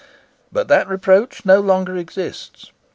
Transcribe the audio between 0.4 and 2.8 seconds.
But that reproach no longer exists.